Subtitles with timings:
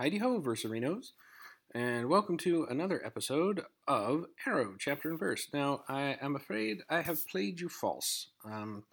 [0.00, 1.10] Heidi ho, Versarinos,
[1.74, 5.48] and welcome to another episode of Arrow, Chapter and Verse.
[5.52, 8.28] Now, I am afraid I have played you false.
[8.44, 8.84] Um,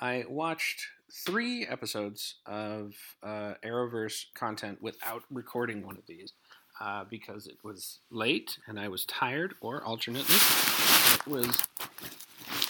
[0.00, 0.84] I watched
[1.24, 2.92] three episodes of
[3.22, 6.32] uh, Arrowverse content without recording one of these
[6.80, 11.56] uh, because it was late and I was tired, or alternately, it was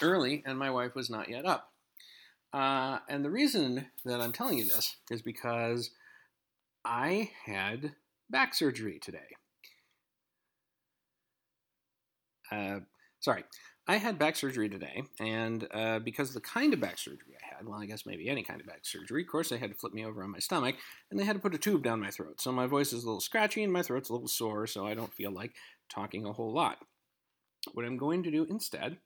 [0.02, 1.73] early and my wife was not yet up.
[2.52, 5.91] Uh, and the reason that I'm telling you this is because
[6.89, 7.93] I had
[8.30, 9.37] back surgery today.
[12.51, 12.80] Uh,
[13.20, 13.45] sorry,
[13.87, 17.66] I had back surgery today, and uh, because the kind of back surgery I had,
[17.66, 19.93] well, I guess maybe any kind of back surgery, of course, they had to flip
[19.93, 20.77] me over on my stomach,
[21.10, 22.41] and they had to put a tube down my throat.
[22.41, 24.95] So my voice is a little scratchy, and my throat's a little sore, so I
[24.95, 25.52] don't feel like
[25.91, 26.79] talking a whole lot.
[27.74, 28.96] What I'm going to do instead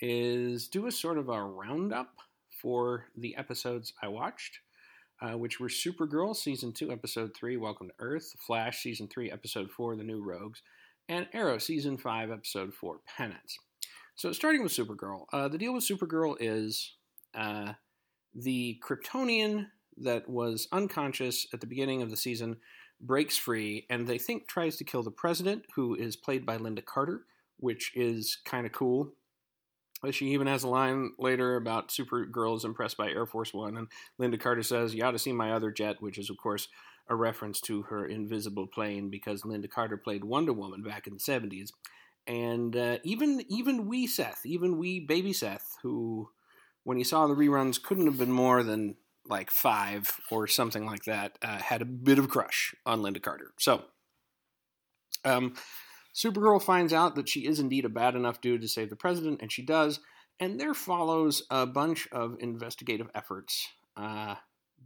[0.00, 2.14] is do a sort of a roundup
[2.62, 4.60] for the episodes I watched,
[5.20, 9.70] uh, which were Supergirl Season 2, Episode 3, Welcome to Earth, Flash Season 3, Episode
[9.70, 10.62] 4, The New Rogues,
[11.08, 13.58] and Arrow Season 5, Episode 4, Penance.
[14.14, 16.94] So, starting with Supergirl, uh, the deal with Supergirl is
[17.34, 17.72] uh,
[18.34, 19.66] the Kryptonian
[19.98, 22.56] that was unconscious at the beginning of the season
[23.00, 26.84] breaks free and they think tries to kill the president, who is played by Lynda
[26.84, 27.24] Carter,
[27.58, 29.12] which is kind of cool.
[30.10, 33.88] She even has a line later about Supergirl is impressed by Air Force One, and
[34.20, 36.68] Lynda Carter says, You ought to see my other jet, which is, of course,
[37.08, 41.20] a reference to her invisible plane because Lynda Carter played Wonder Woman back in the
[41.20, 41.70] 70s.
[42.26, 46.30] And uh, even even we Seth, even we baby Seth, who
[46.82, 48.96] when he saw the reruns couldn't have been more than
[49.28, 53.52] like five or something like that, uh, had a bit of crush on Lynda Carter.
[53.58, 53.84] So,
[55.24, 55.54] um,
[56.16, 59.42] Supergirl finds out that she is indeed a bad enough dude to save the president,
[59.42, 60.00] and she does.
[60.40, 64.36] And there follows a bunch of investigative efforts uh,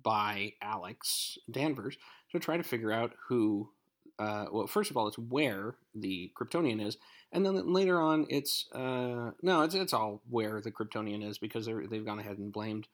[0.02, 1.96] by Alex Danvers
[2.32, 3.70] to try to figure out who.
[4.18, 6.98] Uh, well, first of all, it's where the Kryptonian is,
[7.32, 11.66] and then later on, it's uh, no, it's it's all where the Kryptonian is because
[11.66, 12.86] they've gone ahead and blamed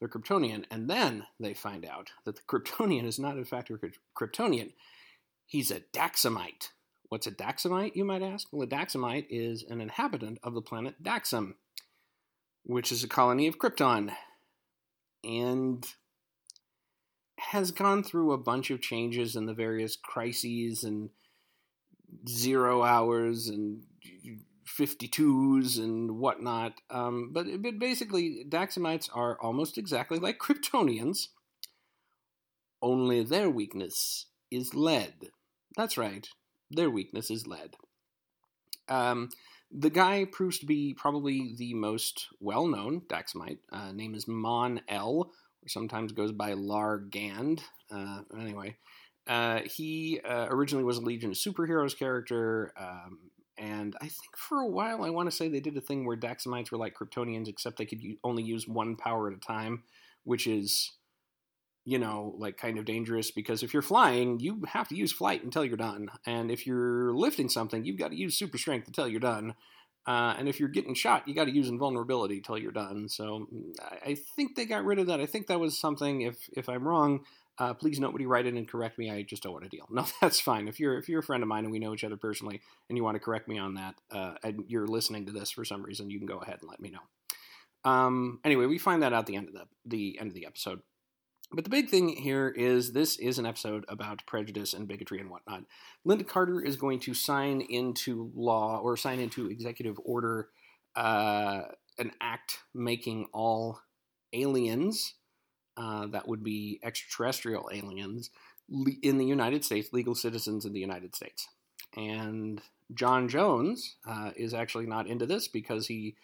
[0.00, 3.78] the Kryptonian, and then they find out that the Kryptonian is not in fact a
[4.14, 4.72] Kryptonian;
[5.46, 6.68] he's a Daxamite.
[7.14, 8.48] What's a Daxamite, you might ask?
[8.50, 11.54] Well, a Daxamite is an inhabitant of the planet Daxam,
[12.64, 14.12] which is a colony of Krypton,
[15.22, 15.86] and
[17.38, 21.10] has gone through a bunch of changes in the various crises and
[22.28, 23.84] zero hours and
[24.66, 26.80] 52s and whatnot.
[26.90, 31.28] Um, but, but basically, Daxamites are almost exactly like Kryptonians,
[32.82, 35.30] only their weakness is lead.
[35.76, 36.28] That's right,
[36.74, 37.76] their weakness is lead.
[38.88, 39.30] Um,
[39.70, 43.58] the guy proves to be probably the most well known Daxamite.
[43.72, 45.30] Uh, name is Mon El,
[45.62, 47.62] or sometimes goes by Lar Gand.
[47.90, 48.76] Uh, anyway,
[49.26, 53.18] uh, he uh, originally was a Legion of Superheroes character, um,
[53.58, 56.16] and I think for a while I want to say they did a thing where
[56.16, 59.82] Daxamites were like Kryptonians, except they could u- only use one power at a time,
[60.24, 60.92] which is,
[61.84, 65.44] you know, like kind of dangerous because if you're flying, you have to use flight
[65.44, 69.08] until you're done, and if you're lifting something, you've got to use super strength until
[69.08, 69.54] you're done.
[70.06, 73.08] Uh, and if you're getting shot, you got to use invulnerability till you're done.
[73.08, 73.48] So
[73.80, 75.20] I, I think they got rid of that.
[75.20, 76.20] I think that was something.
[76.22, 77.24] If if I'm wrong,
[77.58, 79.10] uh, please nobody write in and correct me.
[79.10, 79.86] I just don't want to deal.
[79.90, 80.68] No, that's fine.
[80.68, 82.98] If you're if you're a friend of mine and we know each other personally, and
[82.98, 85.82] you want to correct me on that, uh, and you're listening to this for some
[85.82, 87.90] reason, you can go ahead and let me know.
[87.90, 90.80] Um, anyway, we find that out the end of the the end of the episode.
[91.54, 95.30] But the big thing here is this is an episode about prejudice and bigotry and
[95.30, 95.62] whatnot.
[96.04, 100.48] Lynda Carter is going to sign into law or sign into executive order
[100.96, 101.62] uh,
[101.98, 103.80] an act making all
[104.32, 105.14] aliens
[105.76, 108.30] uh, that would be extraterrestrial aliens
[109.02, 111.46] in the United States, legal citizens in the United States.
[111.96, 112.60] And
[112.92, 116.16] J'onn J'onzz uh, is actually not into this because he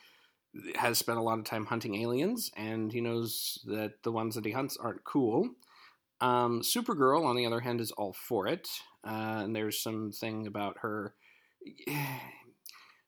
[0.76, 4.44] has spent a lot of time hunting aliens and he knows that the ones that
[4.44, 5.50] he hunts aren't cool.
[6.20, 8.68] Um, Supergirl, on the other hand, is all for it.
[9.06, 11.14] Uh, and there's something about her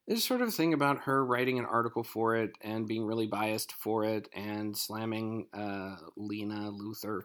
[0.06, 3.26] there's sort of a thing about her writing an article for it and being really
[3.26, 7.22] biased for it and slamming uh, Lena Luthor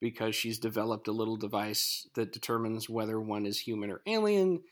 [0.00, 4.62] because she's developed a little device that determines whether one is human or alien.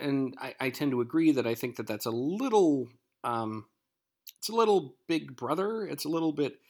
[0.00, 2.88] And I, I tend to agree that I think that that's a little,
[3.22, 3.66] um,
[4.46, 5.88] it's a little big brother.
[5.88, 6.60] It's a little bit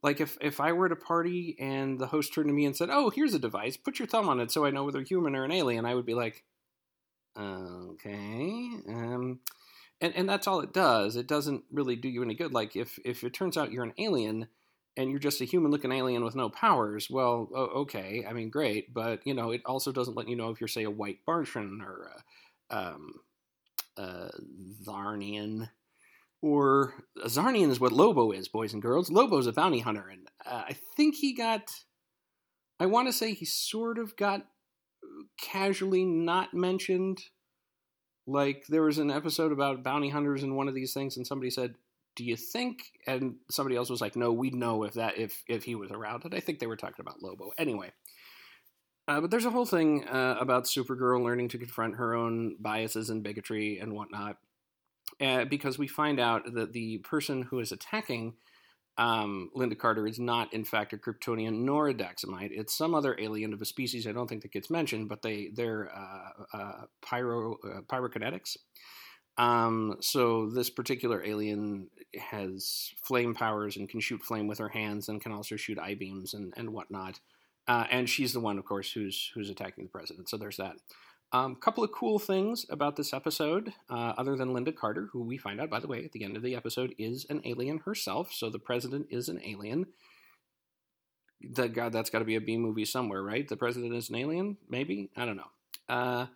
[0.00, 2.76] like if, if I were at a party and the host turned to me and
[2.76, 3.76] said, "Oh, here's a device.
[3.76, 6.06] Put your thumb on it so I know whether human or an alien," I would
[6.06, 6.44] be like,
[7.36, 9.40] "Okay." Um,
[10.00, 11.16] and and that's all it does.
[11.16, 12.52] It doesn't really do you any good.
[12.52, 14.46] Like if if it turns out you're an alien,
[14.96, 18.94] and you're just a human looking alien with no powers, well, okay, I mean, great,
[18.94, 21.82] but you know, it also doesn't let you know if you're, say, a white Martian
[21.82, 22.08] or
[22.70, 23.14] a, um,
[23.98, 25.70] Czarnian.
[26.46, 26.94] Or
[27.26, 29.10] Czarnian is what Lobo is, boys and girls.
[29.10, 31.72] Lobo's a bounty hunter, and uh, I think he got.
[32.78, 34.46] I want to say he sort of got
[35.40, 37.24] casually not mentioned.
[38.28, 41.50] Like there was an episode about bounty hunters in one of these things, and somebody
[41.50, 41.74] said,
[42.14, 45.64] do you think and somebody else was like no we'd know if that if if
[45.64, 47.92] he was around and i think they were talking about lobo anyway
[49.06, 53.10] uh, but there's a whole thing uh, about supergirl learning to confront her own biases
[53.10, 54.38] and bigotry and whatnot
[55.20, 58.34] uh, because we find out that the person who is attacking
[58.98, 62.50] um, Lynda Carter is not, in fact, a Kryptonian nor a Daxamite.
[62.50, 65.50] It's some other alien of a species I don't think that gets mentioned, but they
[65.52, 68.56] they're uh, uh, pyro uh, pyrokinetics.
[69.38, 75.10] Um, so this particular alien has flame powers and can shoot flame with her hands
[75.10, 77.20] and can also shoot eye beams and, and whatnot.
[77.68, 80.30] Uh, and she's the one, of course, who's who's attacking the president.
[80.30, 80.76] So there's that.
[81.32, 85.22] A um, couple of cool things about this episode, uh, other than Lynda Carter, who
[85.22, 87.78] we find out, by the way, at the end of the episode, is an alien
[87.78, 88.32] herself.
[88.32, 89.86] So the president is an alien.
[91.42, 93.46] The God, that's got to be a B movie somewhere, right?
[93.46, 95.10] The president is an alien, maybe.
[95.16, 95.50] I don't know.
[95.88, 96.26] Uh,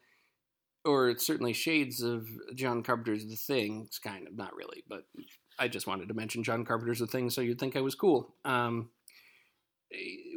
[0.84, 3.84] or it's certainly shades of John Carpenter's The Thing.
[3.86, 5.04] It's kind of not really, but
[5.58, 8.34] I just wanted to mention John Carpenter's The Thing so you'd think I was cool.
[8.44, 8.90] Um,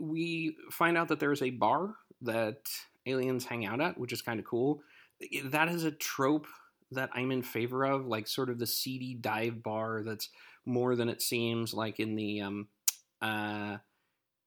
[0.02, 2.58] we find out that there is a bar that
[3.06, 4.82] aliens hang out at, which is kind of cool.
[5.46, 6.48] That is a trope
[6.92, 10.30] that I'm in favor of, like sort of the seedy dive bar that's
[10.66, 12.68] more than it seems, like in the um,
[13.22, 13.78] uh,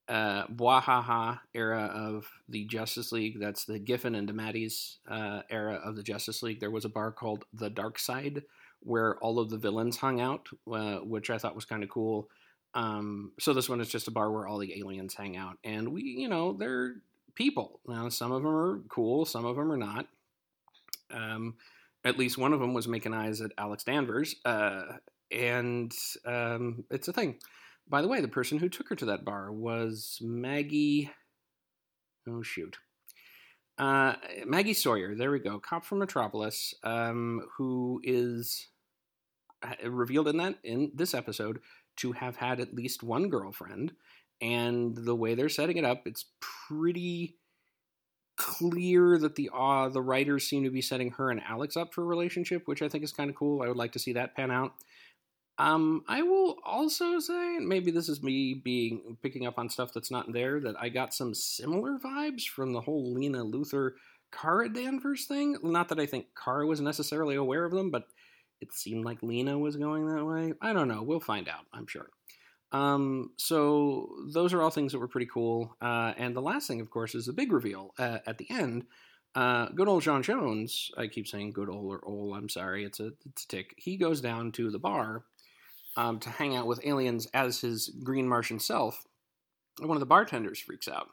[0.09, 3.41] uh, Bwahaha era of the Justice League.
[3.41, 6.61] That's the Giffen and DeMatteis uh, era of the Justice League.
[6.61, 8.43] There was a bar called the Dark Side
[8.81, 12.29] where all of the villains hung out, uh, which I thought was kind of cool.
[12.75, 15.89] Um, so this one is just a bar where all the aliens hang out, and
[15.89, 16.97] we, you know, they're
[17.37, 17.81] people.
[17.87, 20.09] Now, some of them are cool, some of them are not.
[21.13, 21.55] Um,
[22.05, 24.85] at least one of them was making eyes at Alex Danvers, uh,
[25.31, 25.93] and
[26.25, 27.37] um, it's a thing.
[27.89, 31.11] By the way, the person who took her to that bar was Maggie.
[32.29, 32.77] Oh, shoot.
[33.79, 34.15] Uh,
[34.47, 38.69] Maggie Sawyer, there we go, cop from Metropolis, um, who is
[39.63, 41.61] uh, revealed in that in this episode
[41.97, 43.93] to have had at least one girlfriend,
[44.41, 46.25] and the way they're setting it up, it's
[46.69, 47.37] pretty
[48.37, 52.03] clear that the uh, the writers seem to be setting her and Alex up for
[52.03, 53.63] a relationship, which I think is kind of cool.
[53.63, 54.73] I would like to see that pan out.
[55.59, 60.11] Um, I will also say, maybe this is me being picking up on stuff that's
[60.11, 63.93] not there, that I got some similar vibes from the whole Lena Luthor
[64.33, 65.57] Kara Danvers thing.
[65.63, 68.05] Not that I think Kara was necessarily aware of them, but
[68.61, 70.53] it seemed like Lena was going that way.
[70.61, 71.03] I don't know.
[71.03, 72.11] We'll find out, I'm sure.
[72.73, 75.77] Um, so those are all things that were pretty cool.
[75.81, 78.85] Uh, and the last thing, of course, is the big reveal uh, at the end.
[79.35, 80.91] Uh, good old J'onn J'onzz.
[80.97, 82.37] I keep saying good old or old.
[82.37, 83.75] I'm sorry, it's a it's a tic.
[83.77, 85.25] He goes down to the bar
[85.97, 89.07] um, to hang out with aliens as his green Martian self.
[89.79, 91.09] And one of the bartenders freaks out.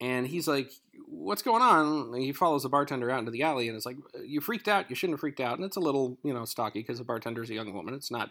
[0.00, 0.70] And he's like,
[1.08, 2.14] What's going on?
[2.14, 4.90] And he follows the bartender out into the alley and it's like, You freaked out.
[4.90, 5.56] You shouldn't have freaked out.
[5.56, 7.94] And it's a little, you know, stocky because the bartender's a young woman.
[7.94, 8.30] It's not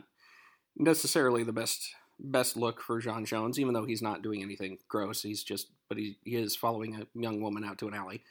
[0.77, 5.21] necessarily the best best look for J'onn J'onzz, even though he's not doing anything gross.
[5.21, 8.24] He's just, but he, he is following a young woman out to an alley.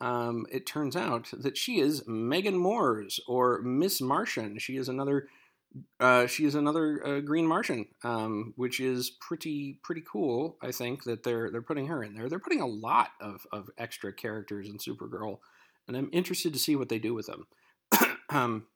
[0.00, 4.58] Um, it turns out that she is M'gann M'orzz or Miss Martian.
[4.58, 5.28] She is another
[6.00, 10.56] uh, she is another uh, Green Martian, um, which is pretty pretty cool.
[10.62, 12.28] I think that they're they're putting her in there.
[12.28, 15.38] They're putting a lot of, of extra characters in Supergirl,
[15.86, 17.46] and I'm interested to see what they do with them.
[18.30, 18.66] um,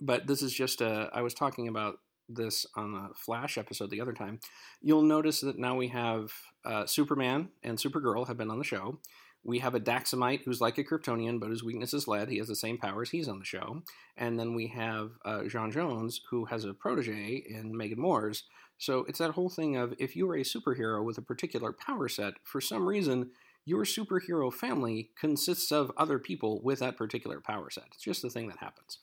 [0.00, 1.10] but this is just a.
[1.12, 4.40] I was talking about this on the Flash episode the other time.
[4.80, 6.32] You'll notice that now we have
[6.64, 8.98] uh, Superman and Supergirl have been on the show.
[9.44, 12.28] We have a Daxamite who's like a Kryptonian, but his weakness is lead.
[12.28, 13.10] He has the same powers.
[13.10, 13.82] He's on the show.
[14.16, 18.42] And then we have uh, J'onn J'onzz, who has a protege in M'gann M'orzz.
[18.78, 22.08] So it's that whole thing of if you are a superhero with a particular power
[22.08, 23.30] set, for some reason,
[23.64, 27.84] your superhero family consists of other people with that particular power set.
[27.94, 28.98] It's just the thing that happens.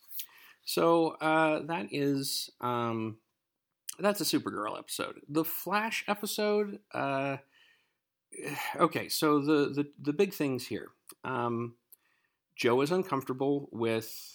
[0.65, 3.17] So uh, that is um,
[3.99, 5.21] that's a Supergirl episode.
[5.27, 6.79] The Flash episode.
[6.93, 7.37] Uh,
[8.79, 10.89] okay, so the, the, the big things here.
[11.23, 11.75] Um,
[12.55, 14.29] Joe is uncomfortable with.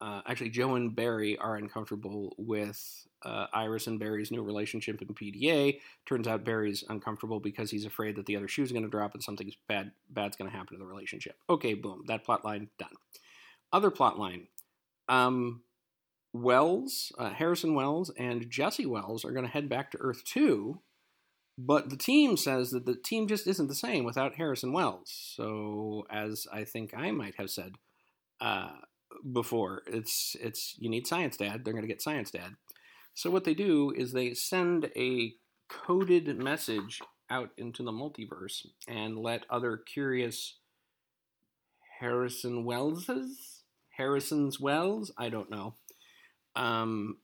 [0.00, 5.08] Uh, actually, Joe and Barry are uncomfortable with uh, Iris and Barry's new relationship in
[5.08, 5.80] PDA.
[6.06, 9.22] Turns out Barry's uncomfortable because he's afraid that the other shoe's going to drop and
[9.22, 11.36] something bad bad's going to happen to the relationship.
[11.50, 12.92] Okay, boom, that plot line done.
[13.72, 14.46] Other plot line.
[15.08, 15.62] Um,
[16.32, 20.80] Wells, uh, Harrison Wells, and Jesse Wells are going to head back to Earth 2
[21.60, 25.10] but the team says that the team just isn't the same without Harrison Wells.
[25.34, 27.72] So, as I think I might have said
[28.40, 28.70] uh,
[29.32, 31.64] before, it's it's you need Science Dad.
[31.64, 32.54] They're going to get Science Dad.
[33.14, 35.32] So what they do is they send a
[35.68, 40.58] coded message out into the multiverse and let other curious
[41.98, 43.62] Harrison Wellses,
[43.96, 45.74] Harrison's Wells, I don't know,
[46.58, 47.18] um,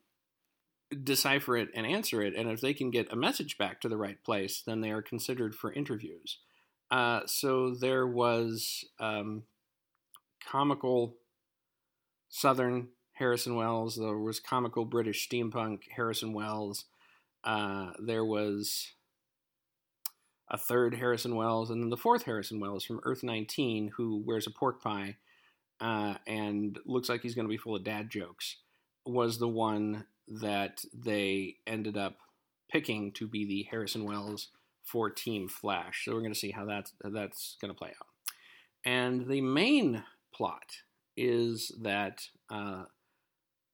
[1.03, 2.33] decipher it and answer it.
[2.35, 5.01] And if they can get a message back to the right place, then they are
[5.01, 6.39] considered for interviews.
[6.89, 9.43] Uh, so there was um,
[10.49, 11.15] comical
[12.29, 13.97] Southern Harrison Wells.
[13.97, 16.85] There was comical British steampunk Harrison Wells.
[17.43, 18.93] Uh, there was
[20.49, 24.47] a third Harrison Wells, and then the fourth Harrison Wells from Earth 19, who wears
[24.47, 25.17] a pork pie
[25.79, 28.57] uh, and looks like he's going to be full of dad jokes,
[29.05, 32.17] was the one that they ended up
[32.71, 34.49] picking to be the Harrison Wells
[34.83, 36.05] for Team Flash.
[36.05, 38.07] So we're going to see how that's, that's going to play out.
[38.83, 40.77] And the main plot
[41.17, 42.83] is that uh,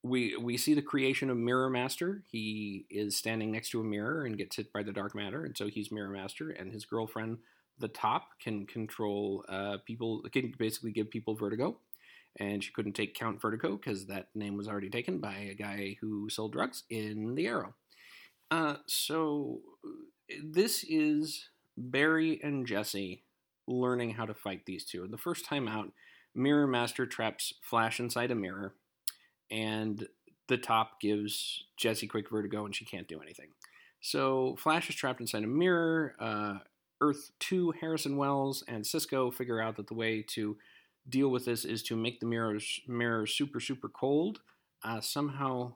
[0.04, 2.24] we we see the creation of Mirror Master.
[2.32, 5.56] He is standing next to a mirror and gets hit by the dark matter, and
[5.56, 6.50] so he's Mirror Master.
[6.52, 7.38] And his girlfriend,
[7.78, 10.24] the Top, can control uh, people.
[10.32, 11.78] Can basically give people vertigo,
[12.40, 15.98] and she couldn't take Count Vertigo because that name was already taken by a guy
[16.02, 17.74] who sold drugs in the Arrow.
[18.50, 19.62] Uh, so
[20.44, 23.24] this is Barry and Jesse
[23.68, 25.08] learning how to fight these two.
[25.08, 25.92] The first time out,
[26.36, 28.76] Mirror Master traps Flash inside a mirror
[29.50, 30.08] and
[30.48, 33.50] the top gives Jesse quick vertigo and she can't do anything.
[34.02, 36.16] So Flash is trapped inside a mirror.
[36.20, 36.56] Uh,
[37.02, 40.58] Earth 2, Harrison Wells, and Cisco figure out that the way to
[41.08, 44.40] deal with this is to make the mirrors mirror super super cold,
[44.84, 45.74] uh, somehow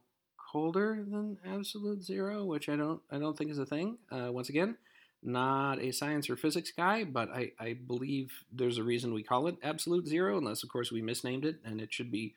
[0.52, 3.98] colder than absolute zero, which I don't I don't think is a thing.
[4.12, 4.78] Uh, once again,
[5.24, 9.48] not a science or physics guy, but I, I believe there's a reason we call
[9.48, 12.36] it absolute zero, unless of course we misnamed it, and it should be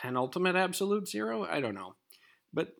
[0.00, 1.44] penultimate absolute zero.
[1.44, 1.94] I don't know.
[2.52, 2.76] But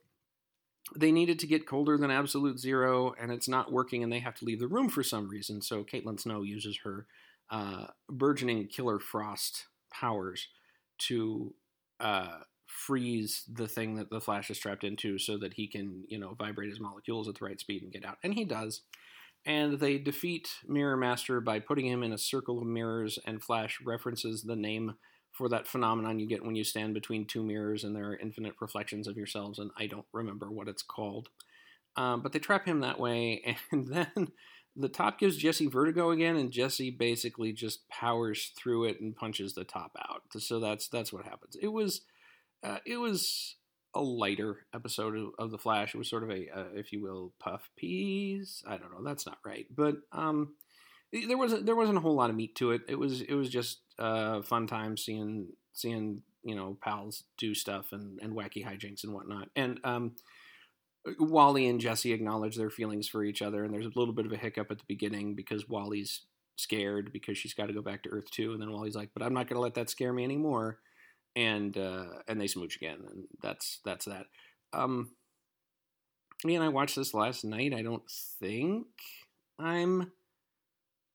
[0.94, 4.36] they needed to get colder than absolute zero, and it's not working, and they have
[4.36, 5.60] to leave the room for some reason.
[5.62, 7.06] So Caitlin Snow uses her
[7.50, 10.48] uh, burgeoning killer frost powers
[10.98, 11.54] to
[12.00, 16.18] uh, freeze the thing that the Flash is trapped into, so that he can, you
[16.18, 18.18] know, vibrate his molecules at the right speed and get out.
[18.22, 18.82] And he does.
[19.44, 23.78] And they defeat Mirror Master by putting him in a circle of mirrors, and Flash
[23.84, 24.94] references the name
[25.32, 28.54] for that phenomenon you get when you stand between two mirrors and there are infinite
[28.60, 31.28] reflections of yourselves, and I don't remember what it's called.
[31.96, 34.28] Um, but they trap him that way, and then
[34.76, 39.54] the top gives Jesse vertigo again, and Jesse basically just powers through it and punches
[39.54, 40.22] the top out.
[40.38, 41.56] So that's that's what happens.
[41.60, 42.02] It was
[42.62, 43.56] uh, it was
[43.94, 45.94] a lighter episode of, of, the Flash.
[45.94, 48.62] It was sort of a, uh, if you will, puff piece.
[48.66, 49.02] I don't know.
[49.02, 50.54] That's not right, but um,
[51.12, 52.82] there wasn't there wasn't a whole lot of meat to it.
[52.88, 57.92] It was it was just uh, fun time seeing seeing you know pals do stuff
[57.92, 59.48] and, and wacky hijinks and whatnot.
[59.56, 60.16] And um,
[61.18, 64.32] Wally and Jesse acknowledge their feelings for each other, and there's a little bit of
[64.32, 66.22] a hiccup at the beginning because Wally's
[66.56, 69.22] scared because she's got to go back to Earth 2, and then Wally's like, "But
[69.22, 70.78] I'm not going to let that scare me anymore,"
[71.34, 74.26] and uh, and they smooch again, and that's that's that.
[74.72, 75.12] Um,
[76.44, 77.74] and I watched this last night.
[77.74, 78.08] I don't
[78.40, 78.86] think
[79.58, 80.12] I'm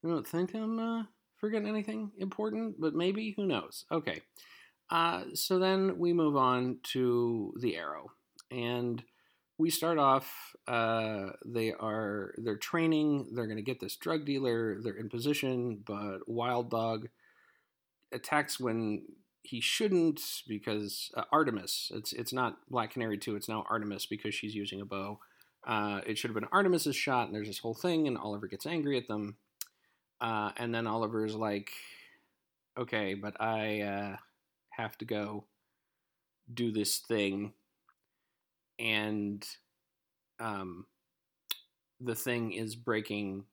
[0.03, 1.03] I don't think I'm uh,
[1.38, 3.33] forgetting anything important, but maybe.
[3.38, 3.86] Who knows?
[3.91, 4.21] Okay.
[4.89, 8.12] Uh, so then we move on to the arrow.
[8.50, 9.01] And
[9.62, 14.82] we start off, uh, they are, they're training, they're going to get this drug dealer,
[14.82, 17.10] they're in position, but Wild Dog
[18.12, 19.03] attacks when
[19.44, 24.34] he shouldn't because uh, Artemis, it's, it's not Black Canary 2, it's now Artemis because
[24.34, 25.20] she's using a bow.
[25.65, 28.65] Uh, it should have been Artemis's shot, and there's this whole thing, and Oliver gets
[28.65, 29.38] angry at them.
[30.20, 31.70] Uh, and then Oliver's like,
[32.75, 34.15] okay, but I uh,
[34.72, 35.46] have to go
[36.51, 37.53] do this thing.
[38.81, 39.45] And
[40.39, 40.85] um,
[42.00, 43.45] the thing is breaking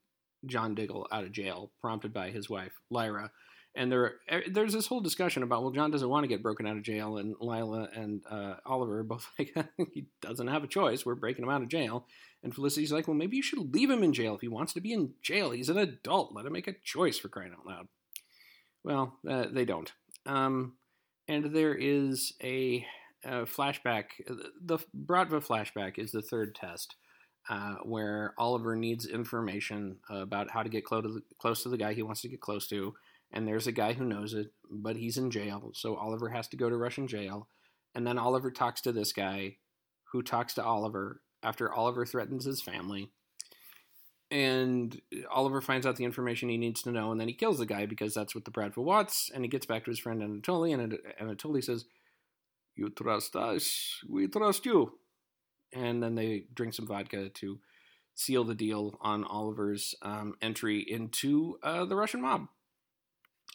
[0.46, 3.30] John Diggle out of jail, prompted by his wife, Lyla.
[3.74, 6.66] And there er, there's this whole discussion about well John doesn't want to get broken
[6.66, 9.54] out of jail and Lyla and uh, Oliver both like
[9.92, 11.04] he doesn't have a choice.
[11.04, 12.06] We're breaking him out of jail.
[12.42, 14.80] And Felicity's like well maybe you should leave him in jail if he wants to
[14.80, 15.50] be in jail.
[15.50, 16.34] He's an adult.
[16.34, 17.88] Let him make a choice for crying out loud.
[18.82, 19.92] Well uh, they don't.
[20.26, 20.74] Um,
[21.28, 22.86] and there is a,
[23.28, 24.04] a, flashback
[24.60, 26.96] the Bratva flashback is the third test
[27.48, 31.78] uh, where Oliver needs information about how to get close to, the, close to the
[31.78, 32.94] guy he wants to get close to
[33.30, 36.56] and there's a guy who knows it, but he's in jail, so Oliver has to
[36.56, 37.48] go to Russian jail.
[37.94, 39.56] And then Oliver talks to this guy
[40.12, 43.10] who talks to Oliver after Oliver threatens his family.
[44.30, 47.66] and Oliver finds out the information he needs to know, and then he kills the
[47.66, 49.30] guy because that's what the Bratva wants.
[49.32, 51.86] And he gets back to his friend Anatoly, and Anatoly says,
[52.78, 54.98] "You trust us, we trust you."
[55.72, 57.58] And then they drink some vodka to
[58.14, 62.46] seal the deal on Oliver's um, entry into uh, the Russian mob.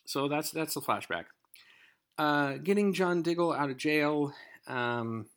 [0.05, 1.25] So that's that's the flashback.
[2.17, 4.33] Uh, getting John Diggle out of jail.
[4.67, 5.27] Um,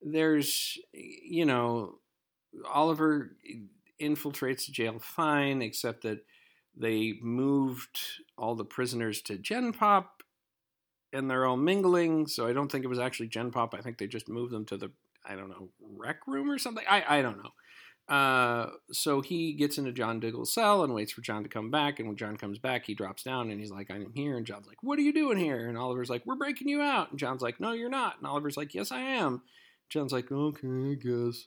[0.00, 1.98] there's, you know,
[2.70, 3.36] Oliver
[4.00, 6.24] infiltrates the jail fine, except that
[6.76, 7.98] they moved
[8.36, 10.13] all the prisoners to Gen Pop
[11.14, 12.26] and they're all mingling.
[12.26, 13.74] So I don't think it was actually Gen Pop.
[13.74, 14.90] I think they just moved them to the,
[15.24, 16.84] I don't know, rec room or something.
[16.88, 17.50] I, I don't know.
[18.06, 21.98] Uh, so he gets into John Diggle's cell and waits for John to come back.
[21.98, 24.36] And when John comes back, he drops down and he's like, I'm here.
[24.36, 25.68] And John's like, What are you doing here?
[25.68, 27.10] And Oliver's like, We're breaking you out.
[27.10, 28.18] And John's like, No, you're not.
[28.18, 29.42] And Oliver's like, Yes, I am.
[29.88, 31.46] John's like, Okay, I guess.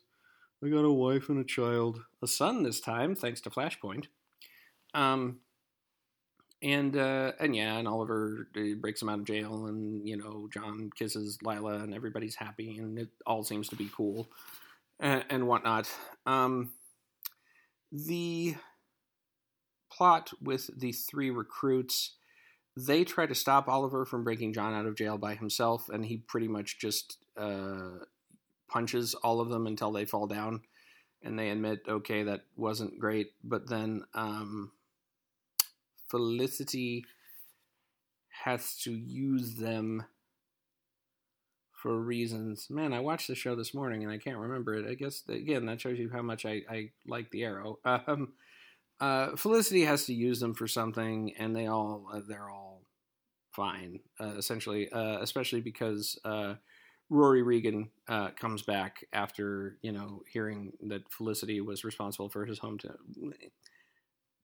[0.63, 4.05] I got a wife and a child, a son this time, thanks to Flashpoint.
[4.95, 5.41] Um,
[6.61, 8.47] and uh, and yeah, and Oliver
[8.79, 12.97] breaks him out of jail, and you know John kisses Lyla, and everybody's happy, and
[12.97, 14.29] it all seems to be cool,
[14.99, 15.89] and, and whatnot.
[16.25, 16.71] Um,
[17.91, 18.55] the
[19.91, 22.15] plot with the three recruits,
[22.75, 26.17] they try to stop Oliver from breaking John out of jail by himself, and he
[26.17, 27.99] pretty much just uh,
[28.67, 30.61] punches all of them until they fall down
[31.23, 33.31] and they admit, okay, that wasn't great.
[33.43, 34.71] But then um,
[36.09, 37.05] Felicity
[38.43, 40.05] has to use them
[41.73, 42.67] for reasons.
[42.69, 44.89] Man, I watched the show this morning and I can't remember it.
[44.89, 47.79] I guess, again, that shows you how much I, I like the arrow.
[48.07, 48.33] Um,
[48.99, 52.81] uh, Felicity has to use them for something, and they all, uh, they're all
[53.51, 56.55] fine, uh, essentially, uh, especially because uh,
[57.09, 62.59] Rory Regan uh, comes back after you know hearing that Felicity was responsible for his
[62.59, 62.97] hometown,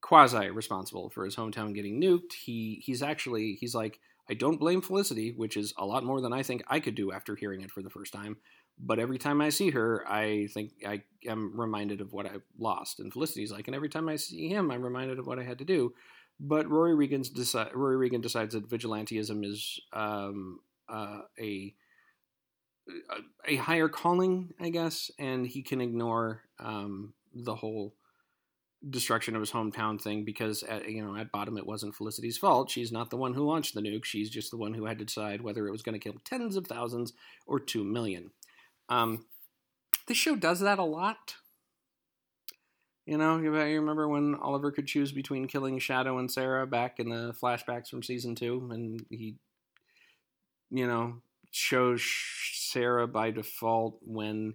[0.04, 2.34] quasi responsible for his hometown getting nuked.
[2.44, 6.32] He he's actually he's like I don't blame Felicity, which is a lot more than
[6.32, 8.36] I think I could do after hearing it for the first time.
[8.78, 13.00] But every time I see her, I think I am reminded of what I lost.
[13.00, 15.58] And Felicity's like, and every time I see him, I'm reminded of what I had
[15.58, 15.94] to do.
[16.38, 21.74] But Rory Regan's deci- Rory Regan decides that vigilantism is um, uh, a
[23.48, 27.94] a higher calling, I guess, and he can ignore um, the whole
[28.90, 32.70] destruction of his hometown thing because, at, you know, at bottom it wasn't Felicity's fault.
[32.70, 34.04] She's not the one who launched the nuke.
[34.04, 36.56] She's just the one who had to decide whether it was going to kill tens
[36.56, 37.12] of thousands
[37.46, 38.30] or two million.
[38.88, 39.24] Um,
[40.06, 41.36] this show does that a lot.
[43.06, 47.10] You know, you remember when Oliver could choose between killing Shado and Sara back in
[47.10, 49.36] the flashbacks from season two, and he,
[50.70, 51.16] you know,
[51.52, 52.02] chose
[52.54, 54.54] Sara by default when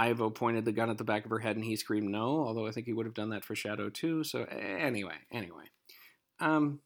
[0.00, 2.66] Ivo pointed the gun at the back of her head and he screamed no, although
[2.66, 4.24] I think he would have done that for Shado too.
[4.24, 5.64] So anyway, anyway.
[6.40, 6.80] Um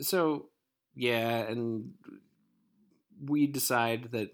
[0.00, 0.46] so
[0.94, 1.92] yeah, and
[3.22, 4.30] we decide that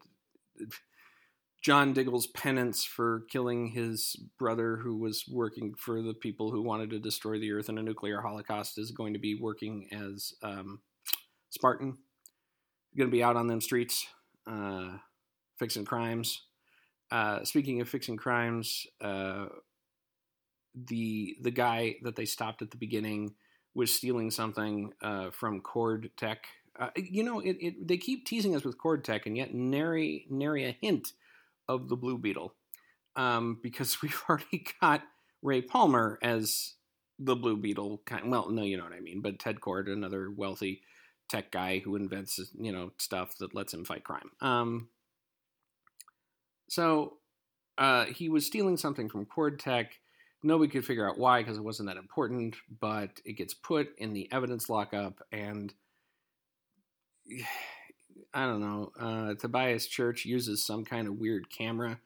[1.61, 6.91] John Diggle's penance for killing his brother who was working for the people who wanted
[6.91, 10.81] to destroy the earth in a nuclear holocaust is going to be working as um,
[11.51, 11.99] Spartan.
[12.97, 14.07] Going to be out on them streets.
[14.47, 14.99] Uh,
[15.59, 16.43] fixing crimes.
[17.13, 19.45] Uh, speaking of fixing crimes, uh,
[20.75, 23.35] the the guy that they stopped at the beginning
[23.75, 26.47] was stealing something uh, from Kord Tech.
[26.81, 30.27] Uh, you know, it, it, they keep teasing us with Kord Tech, and yet nary
[30.31, 31.13] nary a hint
[31.69, 32.55] of the Blue Beetle,
[33.15, 35.03] um, because we've already got
[35.43, 36.77] Ray Palmer as
[37.19, 38.01] the Blue Beetle.
[38.07, 39.21] Kind well, no, you know what I mean.
[39.21, 40.81] But Ted Kord, another wealthy
[41.29, 44.31] tech guy who invents you know stuff that lets him fight crime.
[44.41, 44.89] Um,
[46.73, 47.19] so
[47.77, 50.01] uh, he was stealing something from Kord Tech.
[50.43, 54.15] Nobody could figure out why because it wasn't that important, but it gets put in
[54.15, 55.75] the evidence lockup, and
[58.33, 58.93] I don't know.
[58.99, 62.01] Uh, Tobias Church uses some kind of weird camera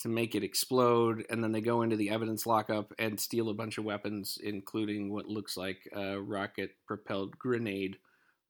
[0.00, 3.54] to make it explode, and then they go into the evidence lockup and steal a
[3.54, 7.96] bunch of weapons, including what looks like a rocket propelled grenade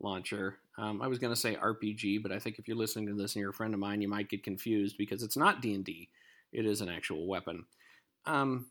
[0.03, 0.59] launcher.
[0.79, 3.35] Um, I was going to say RPG, but I think if you're listening to this
[3.35, 5.85] and you're a friend of mine, you might get confused because it's not D and
[5.85, 6.09] D;
[6.53, 7.67] it is an actual weapon.
[8.27, 8.67] Um,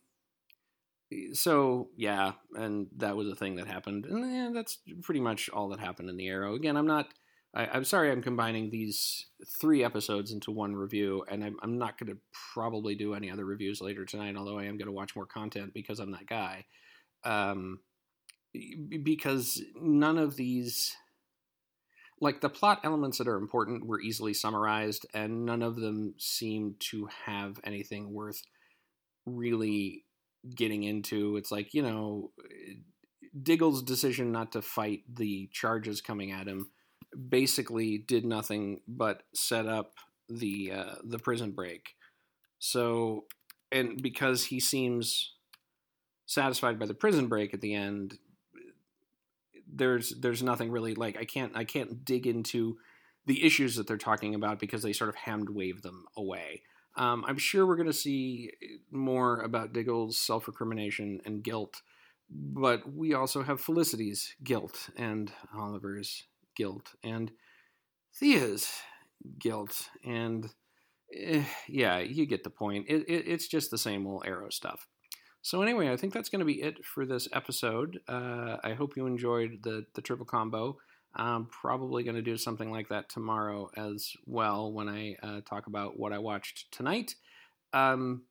[1.34, 5.70] so yeah, and that was a thing that happened, and yeah, that's pretty much all
[5.70, 6.56] that happened in the Arrow.
[6.56, 7.08] Again, I'm not.
[7.54, 9.26] I, am sorry, I'm combining these
[9.60, 12.18] three episodes into one review, and I'm, I'm not going to
[12.54, 14.38] probably do any other reviews later tonight.
[14.38, 16.66] Although I am going to watch more content because I'm that guy.
[17.26, 17.80] Um,
[19.04, 20.96] because none of these
[22.22, 26.76] like the plot elements that are important were easily summarized and none of them seem
[26.80, 28.42] to have anything worth
[29.26, 30.06] really
[30.56, 31.36] getting into.
[31.36, 32.32] It's like you know,
[33.42, 36.70] Diggle's decision not to fight the charges coming at him
[37.30, 39.94] basically did nothing but set up
[40.30, 41.96] the uh, the prison break.
[42.60, 43.26] So,
[43.72, 45.34] and because he seems
[46.26, 48.18] satisfied by the prison break at the end,
[49.74, 52.78] there's there's nothing really like I can't I can't dig into
[53.26, 56.64] the issues that they're talking about because they sort of hand wave them away.
[56.98, 58.52] Um, I'm sure we're going to see
[58.92, 61.82] more about Diggle's self recrimination and guilt,
[62.30, 67.32] but we also have Felicity's guilt and Oliver's guilt and
[68.14, 68.70] Thea's
[69.40, 70.50] guilt and
[71.16, 72.88] eh, yeah, you get the point.
[72.90, 74.88] It, it, it's just the same old Arrow stuff.
[75.42, 78.00] So anyway, I think that's going to be it for this episode.
[78.08, 80.78] Uh, I hope you enjoyed the the triple combo.
[81.14, 85.68] I'm probably going to do something like that tomorrow as well when I uh, talk
[85.68, 87.16] about what I watched tonight.
[87.74, 88.24] Um,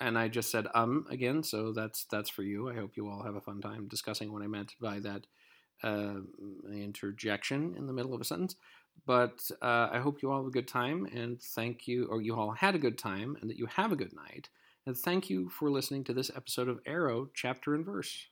[0.00, 2.68] and I just said um again, so that's that's for you.
[2.68, 5.26] I hope you all have a fun time discussing what I meant by that
[5.82, 6.20] uh,
[6.72, 8.56] interjection in the middle of a sentence.
[9.06, 12.34] But uh, I hope you all have a good time, and thank you, or you
[12.34, 14.48] all had a good time, and that you have a good night.
[14.86, 18.28] And thank you for listening to this episode of Arrow, Chapter and Verse.